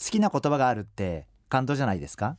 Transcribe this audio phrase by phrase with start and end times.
[0.00, 2.36] 好きな言葉があるって感動じゃないですか？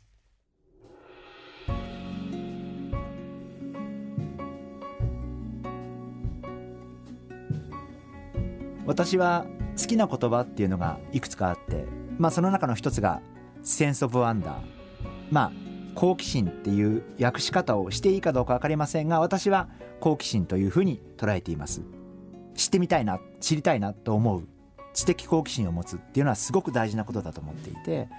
[8.85, 9.45] 私は
[9.79, 11.85] 好きな言葉っていうのがいくつかあって
[12.17, 13.21] まあその中の一つが
[13.61, 14.61] 「センス・オブ・ワンダー」
[15.29, 15.51] まあ
[15.95, 21.83] 好奇心っていう訳し方をしていいかどうか分かりませんが私は好奇心というふうに捉えています。
[22.55, 24.47] 知ってみたいな知りたいなと思う。
[24.93, 28.09] 知的好奇心を持つっていうのはすごく大事なことだと思っていて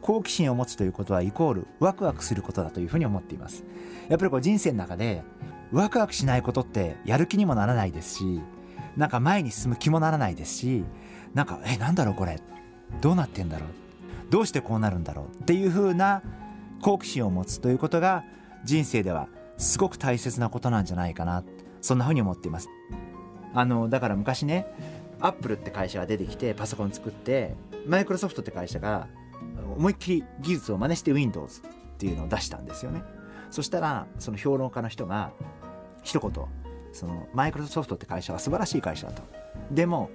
[0.00, 3.64] 好奇心を持つということはイコールワクワクすることだというふうに思っています。
[4.08, 5.22] やっぱりこう人生の中で
[5.70, 8.40] ワクワクしないことってやる気にもならないですし
[8.96, 10.84] なんか前に進む気もならないですし
[11.34, 12.40] なんかえなんだろうこれ
[13.00, 13.68] どうなってんだろう
[14.30, 16.22] どうしてこうなるんだろうっていうふうな
[16.82, 18.24] 好奇心を持つということが
[18.64, 21.44] 人生ではすごく大切なことなんじゃないかな
[21.80, 22.68] そんなふうに思っています。
[23.54, 24.66] あのだから昔ね
[25.22, 27.54] アップルって会社が出てきてパソコン作って
[27.86, 29.06] マイクロソフトって会社が
[29.76, 33.02] 思いっきり技術を真似して Windows っていうのを出したんですよね。
[33.50, 35.32] そしたらその評論家の人が
[36.02, 36.32] 一言
[36.92, 39.22] そのマイクロソフトって会社は素晴らしい会社だと。
[39.70, 40.10] でも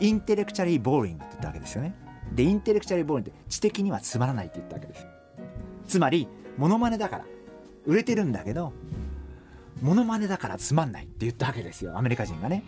[0.00, 1.94] インテレクチャリーボーリングって言ったわけですよね。
[2.32, 5.06] でインテレクチャリーボーリングって知的にはつまらないって言ったわけです。
[5.86, 7.24] つまりモノマネだから
[7.84, 8.72] 売れてるんだけど
[9.82, 12.64] モノマネだからつまんないって言ったわけですよアメリカ人がね。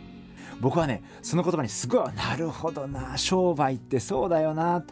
[0.61, 4.85] 僕はねその言葉にすごいなるほどな商売ってそうだよな。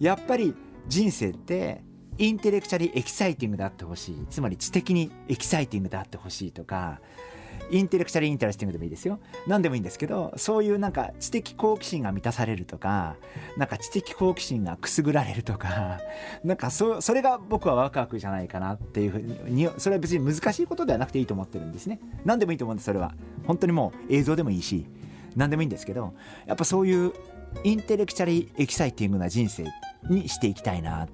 [0.00, 0.54] やっぱり
[0.88, 1.82] 人生って
[2.18, 4.26] intellectually exciting であってほしい。
[4.28, 7.00] つまり知的にエキサイティングであってほしいとか
[7.70, 9.18] intellectually interesting でもいいですよ。
[9.46, 13.16] 何でもいいんですけどそういうなんか知的好奇心が満たされるとか
[13.56, 16.00] なんか知的好奇心がくすぐられるとか
[16.44, 22.00] なんかそそれが僕はワクワクじゃないかなっていうふうにそれは別に難しいことではなくていいと思ってるんですね。
[22.24, 23.14] 何でもいいと思うんですそれは。
[23.46, 24.86] 本当にもう映像でもいいし
[25.36, 26.14] 何でもいいんですけど
[26.46, 27.12] やっぱそういう
[27.64, 29.64] intellectually exciting な人生
[30.08, 31.06] にしていきたいな。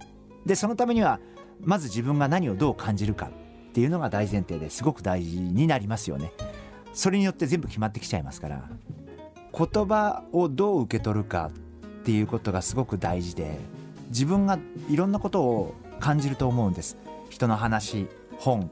[0.47, 1.21] でそのためには
[1.61, 3.31] まず自分が何をどう感じるか
[3.71, 6.33] っていうのが大前提ですごく大事になりますよね。
[6.95, 8.69] それによって全部決まってきちゃいますから
[9.57, 11.51] 言葉をどう受け取るか
[12.01, 13.59] っていうことがすごく大事で
[14.09, 14.59] 自分が
[14.89, 16.97] いろんなことを感じると思うんです。
[17.29, 18.09] 人の話
[18.39, 18.71] 本、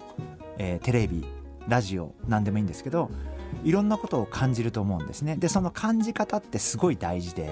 [0.58, 1.24] えー、テレビ
[1.68, 3.10] ラジオ何でもいいんですけど
[3.64, 5.36] いろんなことを感じると思うんですね。
[5.36, 7.50] でその感じ方ってすごい大事で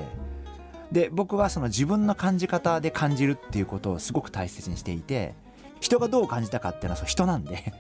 [0.92, 5.34] で僕はその自分の感じ方で感じるっていうことをすごく大切にしていて
[5.80, 7.72] 人がどう感じたかっていうのはそう人なんで。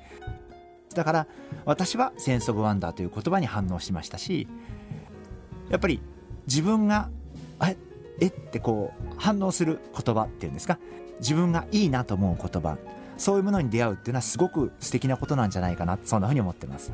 [0.94, 1.26] だから
[1.64, 4.46] 私はセンス・オブ・ワンダーという言葉に反応しましたし
[5.68, 6.00] やっぱり
[6.46, 7.08] 自分が
[7.66, 7.76] え
[8.20, 10.78] えってこう反応する言葉っていうんですか？
[11.20, 12.76] 自分がいいなと思う言葉
[13.16, 16.92] そういうものに出会うっていうのはすごく素敵なことなんじゃないかなそんなふうに思ってます。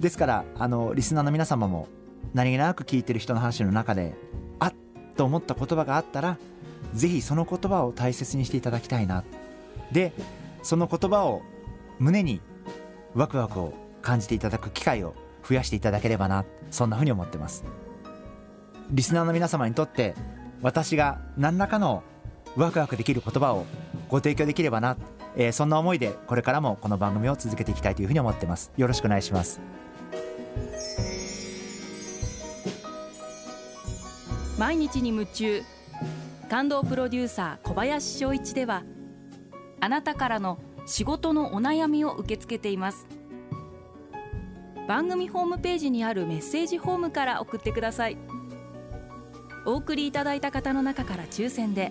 [0.00, 1.88] ですからあのリスナーの皆様も
[2.32, 4.14] 何気なく聞いてる人の話の中で
[4.58, 4.74] あっ
[5.16, 6.38] と思った言葉があったら
[6.92, 9.24] ぜひその言葉を大切にしていただきたいな。
[9.92, 10.12] で
[10.62, 11.42] その言葉を
[11.98, 12.40] 胸に
[13.14, 15.14] ワクワクを感じていただく機会を
[15.46, 17.64] 増やしていただければなそんなふうに思ってます。
[18.90, 20.14] リスナーの皆様にとって
[20.62, 22.02] 私が何らかの
[22.56, 23.66] ワクワクできる言葉を
[24.08, 24.96] ご提供できればな、
[25.36, 28.70] えー、そんな思いでこれからもこの番組を続けていきたいというふうに思ってます。
[28.76, 29.60] よろしくお願いします。
[34.58, 35.62] 毎日に夢中。
[36.48, 38.84] 感動プロデューサー小林翔一では
[39.80, 43.08] あなたからの仕事のお悩みを受け付けています。
[44.86, 48.18] 番組ホームページにあるメッセージフォームから送ってください。
[49.64, 51.90] お送りいただいた方の中から抽選で